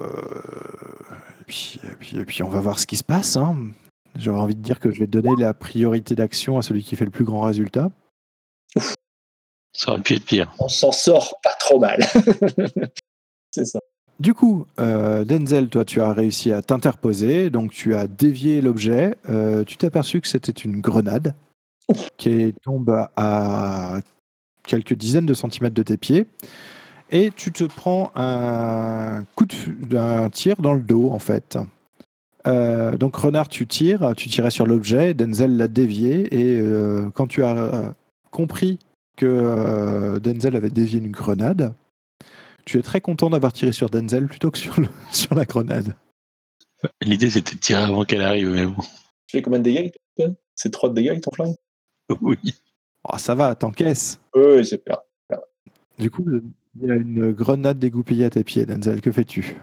[1.42, 3.38] et puis, et puis, et puis, on va voir ce qui se passe.
[3.38, 3.56] hein.
[4.18, 7.06] J'aurais envie de dire que je vais donner la priorité d'action à celui qui fait
[7.06, 7.92] le plus grand résultat.
[9.74, 10.52] Ça aurait pu être pire.
[10.60, 12.00] On s'en sort pas trop mal.
[13.52, 13.80] c'est ça.
[14.20, 19.16] Du coup, euh, Denzel, toi, tu as réussi à t'interposer, donc tu as dévié l'objet.
[19.30, 21.36] Euh, tu t'es aperçu que c'était une grenade
[22.18, 24.00] qui tombe à
[24.64, 26.26] quelques dizaines de centimètres de tes pieds,
[27.12, 31.58] et tu te prends un coup de tir dans le dos, en fait.
[32.48, 37.28] Euh, donc Renard, tu tires, tu tirais sur l'objet, Denzel l'a dévié, et euh, quand
[37.28, 37.90] tu as euh,
[38.32, 38.80] compris
[39.18, 41.74] que euh, Denzel avait dévié une grenade,
[42.66, 45.96] tu es très content d'avoir tiré sur Denzel plutôt que sur, le- sur la grenade.
[47.02, 48.82] L'idée, c'était de tirer avant qu'elle arrive, mais bon.
[49.28, 49.92] Tu fais combien de dégâts
[50.56, 51.56] C'est 3 de dégâts avec ton flingue?
[52.22, 52.38] Oui.
[53.04, 54.20] Oh, ça va, t'encaisses.
[54.36, 55.00] Oui, c'est clair.
[55.98, 56.24] Du coup,
[56.80, 59.02] il y a une grenade dégoupillée à tes pieds, Denzel.
[59.02, 59.58] Que fais-tu?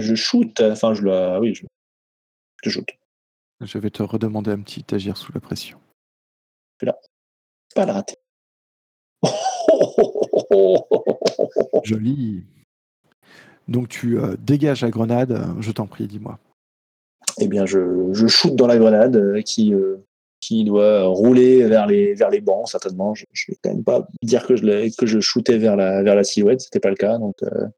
[0.00, 1.38] Je shoot, enfin, je la.
[1.40, 1.62] Oui, je,
[3.60, 5.78] je vais te redemander un petit agir sous la pression.
[7.74, 8.16] Pas la rater.
[11.84, 12.44] Joli.
[13.68, 16.38] Donc tu euh, dégages la grenade, je t'en prie, dis-moi.
[17.38, 19.96] Eh bien, je, je shoot dans la grenade euh, qui, euh,
[20.40, 23.14] qui doit rouler vers les, vers les bancs, certainement.
[23.14, 26.14] Je ne vais quand même pas dire que je, que je shootais vers la, vers
[26.14, 27.18] la silhouette, c'était pas le cas.
[27.18, 27.70] Donc, elle,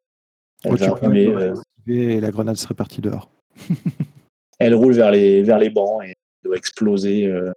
[0.65, 1.53] Oh, va rouler,
[1.87, 3.31] et la grenade serait partie dehors.
[4.59, 7.53] elle roule vers les, vers les bancs et doit exploser euh,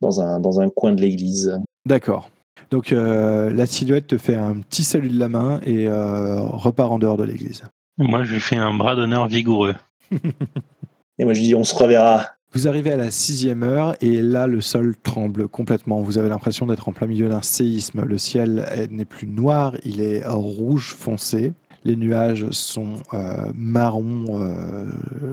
[0.00, 1.58] dans, un, dans un coin de l'église.
[1.86, 2.30] D'accord.
[2.70, 6.90] Donc euh, la silhouette te fait un petit salut de la main et euh, repart
[6.92, 7.62] en dehors de l'église.
[7.98, 9.74] Moi, je lui fais un bras d'honneur vigoureux.
[11.18, 12.26] Et moi, je dis, on se reverra.
[12.54, 16.02] Vous arrivez à la sixième heure et là le sol tremble complètement.
[16.02, 18.02] Vous avez l'impression d'être en plein milieu d'un séisme.
[18.04, 21.52] Le ciel est- n'est plus noir, il est rouge foncé.
[21.84, 24.86] Les nuages sont euh, marron euh,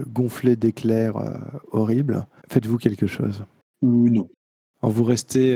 [0.07, 1.37] gonflés d'éclairs euh,
[1.71, 2.25] horribles.
[2.49, 3.43] Faites-vous quelque chose?
[3.81, 4.27] Non.
[4.81, 5.55] Vous restez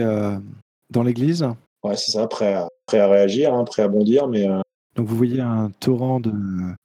[0.89, 1.45] dans l'église?
[1.83, 4.59] Ouais, c'est ça, prêt à, prêt à réagir, hein, prêt à bondir, mais euh,
[4.95, 6.31] Donc vous voyez un torrent de,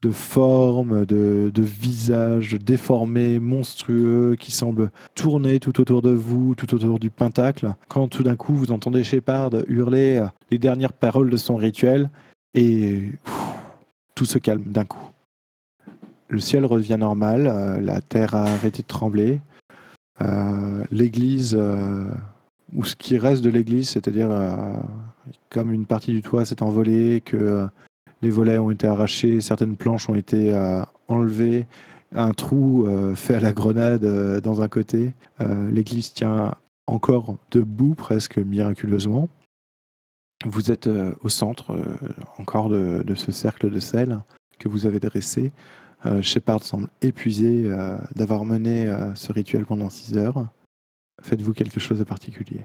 [0.02, 6.74] de formes, de, de visages déformés, monstrueux, qui semblent tourner tout autour de vous, tout
[6.74, 11.36] autour du pentacle, quand tout d'un coup vous entendez Shepard hurler les dernières paroles de
[11.36, 12.08] son rituel,
[12.54, 13.12] et
[14.18, 15.12] tout se calme d'un coup.
[16.28, 19.40] Le ciel revient normal, euh, la terre a arrêté de trembler,
[20.22, 22.10] euh, l'église, euh,
[22.74, 24.28] ou ce qui reste de l'église, c'est-à-dire
[25.50, 27.68] comme une partie du toit s'est envolée, que
[28.20, 30.52] les volets ont été arrachés, certaines planches ont été
[31.06, 31.66] enlevées,
[32.14, 34.04] un trou fait à la grenade
[34.42, 35.14] dans un côté.
[35.70, 36.54] L'église tient
[36.86, 39.30] encore debout, presque miraculeusement.
[40.44, 41.84] Vous êtes euh, au centre euh,
[42.38, 44.20] encore de, ce cercle de sel
[44.58, 45.52] que vous avez dressé.
[46.06, 47.68] Euh, Shepard semble épuisé
[48.14, 50.46] d'avoir mené ce rituel pendant six heures.
[51.22, 52.60] Faites-vous quelque chose de particulier?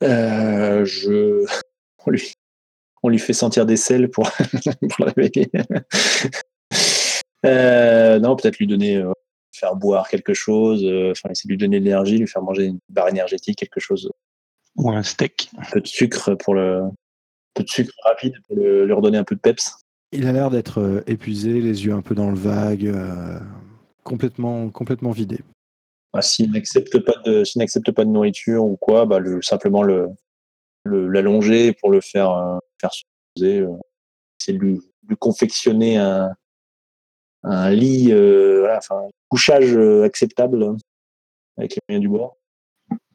[0.00, 1.44] Je...
[3.02, 3.18] on, lui...
[3.18, 4.30] fait sentir des sels pour,
[4.90, 5.50] pour le réveiller.
[7.44, 9.04] Non, peut-être lui donner,
[9.52, 13.08] faire boire quelque chose, essayer de lui donner de l'énergie, lui faire manger une barre
[13.08, 14.10] énergétique, quelque chose,
[14.76, 15.50] Ou un steak.
[15.58, 16.92] un peu de sucre pour le, un
[17.54, 19.72] peu de sucre rapide pour le- lui redonner un peu de peps.
[20.12, 23.38] Il a l'air d'être euh, épuisé, les yeux un peu dans le vague, euh,
[24.04, 25.40] complètement, complètement vidé.
[26.12, 29.82] Bah, s'il n'accepte pas de, s'il n'accepte pas de nourriture ou quoi, bah, le, simplement
[29.82, 30.08] le,
[30.84, 33.02] le, l'allonger pour le faire, euh, faire se
[33.34, 33.58] poser.
[33.60, 33.72] euh,
[34.38, 36.30] c'est lui, lui confectionner un,
[37.42, 40.76] un lit, euh, voilà, enfin, un couchage acceptable euh,
[41.56, 42.36] avec les moyens du bord.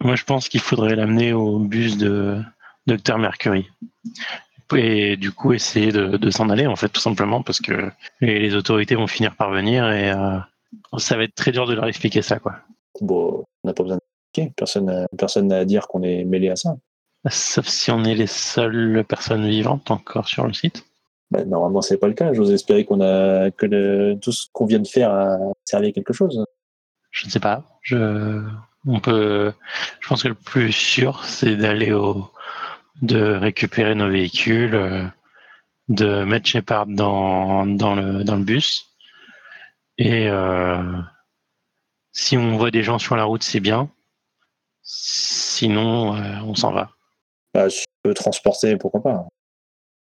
[0.04, 2.42] Moi, je pense qu'il faudrait l'amener au bus de
[2.88, 3.68] Docteur Mercury.
[4.76, 7.92] Et du coup, essayer de, de s'en aller, en fait, tout simplement, parce que
[8.22, 10.38] les, les autorités vont finir par venir et euh,
[10.98, 12.56] ça va être très dur de leur expliquer ça, quoi.
[13.02, 16.56] Bon, on n'a pas besoin de personne, n'a- personne à dire qu'on est mêlé à
[16.56, 16.78] ça.
[17.30, 20.86] Sauf si on est les seules personnes vivantes encore sur le site.
[21.32, 22.34] Bah, normalement, c'est pas le cas.
[22.34, 25.92] J'ose espérer qu'on a que le- tout ce qu'on vient de faire a servi à
[25.92, 26.46] quelque chose.
[27.12, 27.66] Je ne sais pas.
[27.82, 28.42] Je,
[28.86, 29.54] on peut,
[30.00, 32.32] je pense que le plus sûr, c'est d'aller au,
[33.02, 35.06] de récupérer nos véhicules, euh,
[35.90, 38.88] de mettre Shepard dans, dans le, dans le bus.
[39.98, 41.00] Et euh,
[42.12, 43.92] si on voit des gens sur la route, c'est bien.
[44.84, 46.92] Sinon, euh, on s'en va.
[47.54, 49.28] Bah, si on peut transporter, pourquoi pas.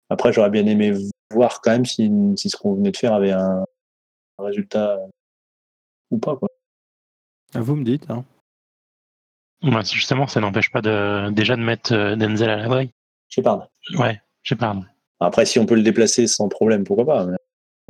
[0.10, 0.94] Après, j'aurais bien aimé
[1.32, 3.66] voir quand même si, si ce qu'on venait de faire avait un,
[4.38, 4.98] un résultat
[6.12, 6.36] ou pas.
[6.36, 6.50] Quoi.
[7.54, 8.26] Ah, Vous me dites, hein
[9.92, 12.92] Justement, ça n'empêche pas de, déjà de mettre euh, Denzel à l'abri.
[13.30, 13.68] Shepard.
[13.98, 14.82] Ouais, Shepard.
[15.20, 17.26] Après, si on peut le déplacer sans problème, pourquoi pas.
[17.26, 17.36] mais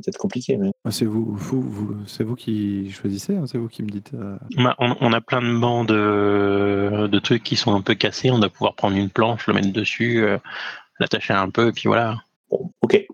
[0.00, 0.56] C'est peut-être compliqué.
[0.56, 0.70] Mais...
[0.84, 4.12] Ah, C'est vous, vous, vous- c'est vous qui choisissez, hein, c'est vous qui me dites.
[4.14, 7.94] euh, Bah, on, on a plein de bancs de, de trucs qui sont un peu
[7.94, 8.30] cassés.
[8.30, 10.38] On doit pouvoir prendre une planche, le mettre dessus, euh,
[11.00, 12.16] l'attacher un peu, et puis voilà,
[12.50, 13.06] Bon, ok.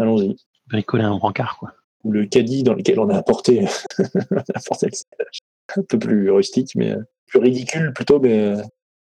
[0.00, 0.36] Allons-y.
[0.66, 1.72] bricoler un brancard, quoi.
[2.04, 3.64] Ou le caddie dans lequel on a apporté,
[3.98, 5.38] on a apporté le stage.
[5.76, 8.62] Un peu plus rustique, mais euh, plus ridicule plutôt, mais euh,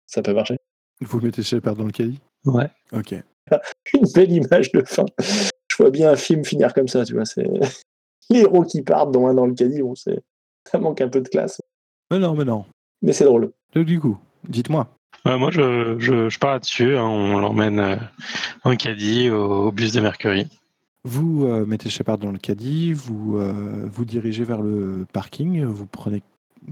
[0.07, 0.57] ça peut marcher.
[1.01, 2.19] Vous mettez Shepard dans le caddie?
[2.45, 2.69] Ouais.
[2.93, 3.13] Ok.
[3.93, 5.05] Une belle image de fin.
[5.19, 7.25] Je vois bien un film finir comme ça, tu vois.
[7.25, 7.47] C'est
[8.29, 9.81] les héros qui partent, dont un dans le caddie.
[9.81, 10.19] Bon, c'est
[10.69, 11.59] ça manque un peu de classe,
[12.11, 12.65] Mais non, mais non.
[13.01, 13.51] mais c'est drôle.
[13.73, 14.87] Donc, du coup, dites-moi.
[15.25, 16.95] Ouais, moi, je, je, je pars là-dessus.
[16.97, 17.03] hein.
[17.03, 17.95] on l'emmène euh,
[18.63, 20.47] en caddie au, au bus de Mercury.
[21.03, 25.87] Vous euh, mettez Shepard dans le caddie, vous euh, vous dirigez vers le parking, vous
[25.87, 26.21] prenez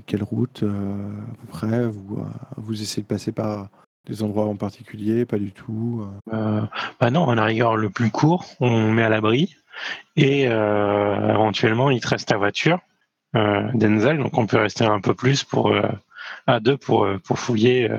[0.06, 2.26] quelle route euh, à peu près vous, euh,
[2.58, 3.70] vous essayez de passer par
[4.08, 6.36] des endroits en particulier Pas du tout euh?
[6.36, 6.62] Euh,
[7.00, 9.56] bah non, on a rigueur le plus court, on met à l'abri.
[10.16, 12.80] Et euh, éventuellement, il te reste ta voiture,
[13.36, 15.82] euh, Denzel, donc on peut rester un peu plus pour euh,
[16.48, 17.98] à deux pour, pour fouiller, euh,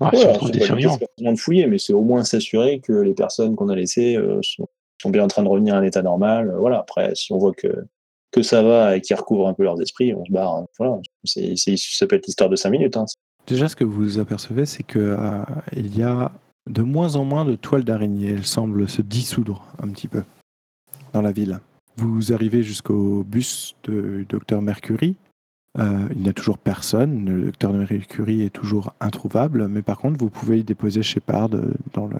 [0.00, 0.98] Ouais, si on trouve des surveillants.
[1.18, 4.68] de fouiller, mais c'est au moins s'assurer que les personnes qu'on a laissées euh, sont,
[5.00, 6.48] sont bien en train de revenir à un état normal.
[6.50, 6.78] Euh, Voilà.
[6.80, 7.86] Après, si on voit que,
[8.32, 10.54] que ça va et qu'ils recouvrent un peu leurs esprits, on se barre.
[10.54, 10.66] hein.
[10.78, 10.98] Voilà.
[11.24, 12.96] Ça peut être l'histoire de cinq minutes.
[12.96, 13.04] Hein.
[13.46, 15.44] Déjà, ce que vous apercevez, c'est que euh,
[15.76, 16.32] y a
[16.70, 18.30] de moins en moins de toiles d'araignée.
[18.30, 20.22] Elles semblent se dissoudre un petit peu
[21.12, 21.60] dans la ville.
[21.96, 25.16] Vous arrivez jusqu'au bus de Docteur Mercury.
[25.78, 27.26] Euh, il n'y a toujours personne.
[27.26, 31.74] Le Docteur Mercury est toujours introuvable, mais par contre, vous pouvez y déposer Shepard euh,
[31.92, 32.18] dans le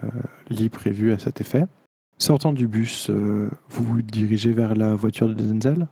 [0.49, 1.65] lit prévu à cet effet.
[2.19, 5.87] Sortant du bus, vous vous dirigez vers la voiture de Denzel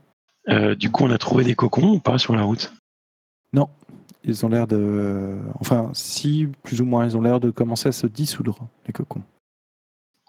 [0.49, 2.73] Euh, du coup, on a trouvé des cocons ou pas sur la route?
[3.53, 3.69] Non.
[4.23, 5.37] Ils ont l'air de.
[5.59, 9.23] Enfin, si, plus ou moins, ils ont l'air de commencer à se dissoudre, les cocons.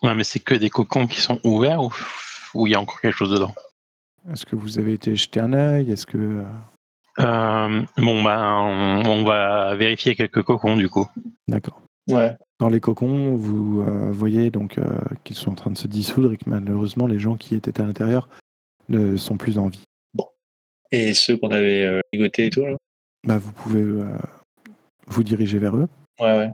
[0.03, 1.93] Ouais, mais c'est que des cocons qui sont ouverts ou
[2.55, 3.55] ou il y a encore quelque chose dedans?
[4.31, 5.91] Est-ce que vous avez été jeter un œil?
[5.91, 6.19] Est-ce que.
[6.19, 6.45] euh,
[7.21, 11.07] Euh, Bon, bah, on, on va vérifier quelques cocons du coup.
[11.49, 11.81] D'accord.
[12.09, 12.37] Ouais.
[12.59, 14.85] Dans les cocons, vous euh, voyez donc euh,
[15.25, 17.85] qu'ils sont en train de se dissoudre et que malheureusement, les gens qui étaient à
[17.85, 18.29] l'intérieur
[18.89, 19.83] ne sont plus en vie.
[20.93, 22.77] Et ceux qu'on avait euh, ligotés et tout, là
[23.25, 24.19] Bah, vous pouvez euh,
[25.07, 25.89] vous diriger vers eux.
[26.21, 26.51] Ouais, ouais.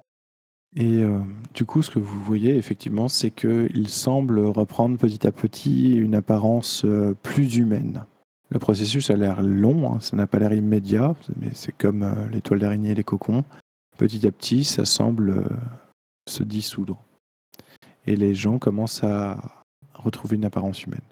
[0.77, 1.19] Et euh,
[1.55, 6.15] du coup, ce que vous voyez effectivement, c'est qu'ils semblent reprendre petit à petit une
[6.15, 8.05] apparence euh, plus humaine.
[8.51, 12.41] Le processus a l'air long, hein, ça n'a pas l'air immédiat, mais c'est comme les
[12.41, 13.45] toiles d'araignée et les cocons.
[13.99, 15.45] Petit à petit, ça semble
[16.29, 17.03] se dissoudre.
[18.07, 19.37] Et les gens commencent à
[19.93, 21.03] retrouver une apparence humaine.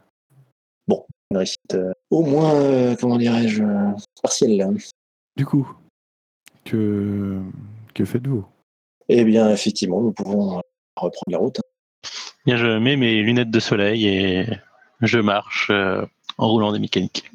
[1.31, 3.91] Une réussite euh, au moins, euh, comment dirais-je, euh,
[4.23, 4.57] partielle.
[4.57, 4.69] là.
[5.37, 5.69] Du coup,
[6.65, 7.41] que,
[7.95, 8.45] que faites-vous?
[9.09, 10.61] Eh bien, effectivement, nous pouvons
[10.97, 11.61] reprendre la route.
[12.45, 14.47] Bien, je mets mes lunettes de soleil et
[15.01, 16.05] je marche euh,
[16.39, 17.31] en roulant des mécaniques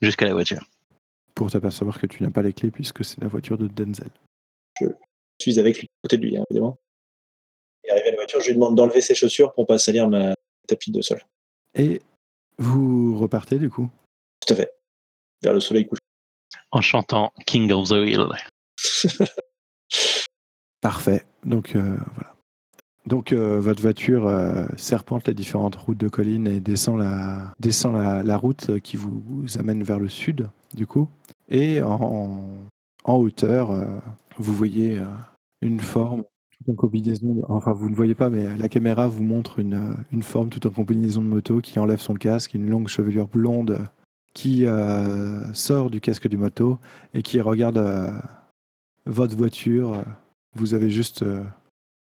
[0.00, 0.64] jusqu'à la voiture.
[1.34, 4.08] Pour t'apercevoir que tu n'as pas les clés puisque c'est la voiture de Denzel.
[4.80, 4.86] Je
[5.38, 6.78] suis avec lui, à côté de lui, hein, évidemment.
[7.84, 10.34] Et arrivé à la voiture, je lui demande d'enlever ses chaussures pour pas salir ma
[10.66, 11.20] tapis de sol.
[11.74, 12.00] Et
[12.58, 13.90] vous repartez du coup?
[14.46, 14.70] Tout à fait.
[15.42, 16.00] Vers le soleil couché.
[16.70, 18.28] En chantant King of the Hill.
[20.80, 21.24] Parfait.
[21.44, 22.34] Donc euh, voilà.
[23.06, 27.94] Donc euh, votre voiture euh, serpente les différentes routes de collines et descend la descend
[27.94, 31.08] la, la route qui vous, vous amène vers le sud du coup.
[31.48, 32.48] Et en,
[33.04, 33.84] en hauteur, euh,
[34.38, 35.04] vous voyez euh,
[35.60, 36.24] une forme
[36.68, 37.42] en combinaison.
[37.48, 40.70] enfin, vous ne voyez pas, mais la caméra vous montre une, une forme tout en
[40.70, 43.88] combinaison de moto qui enlève son casque, une longue chevelure blonde
[44.34, 46.78] qui euh, sort du casque du moto
[47.14, 48.10] et qui regarde euh,
[49.06, 50.04] votre voiture.
[50.54, 51.42] Vous avez juste euh,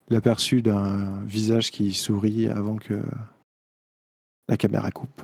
[0.08, 3.02] l'aperçu d'un visage qui sourit avant que
[4.48, 5.22] la caméra coupe.